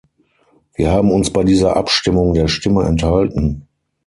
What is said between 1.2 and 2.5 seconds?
bei dieser Abstimmung der